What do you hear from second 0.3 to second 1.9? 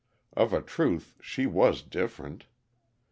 Of a truth, she was